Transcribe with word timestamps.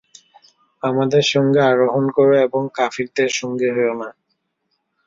আমাদের 0.83 1.23
সঙ্গে 1.33 1.61
আরোহণ 1.63 2.05
কর 2.11 2.29
এবং 2.45 2.61
কাফিরদের 2.77 3.29
সঙ্গী 3.39 3.69
হয়ো 3.75 3.93
না। 4.01 4.09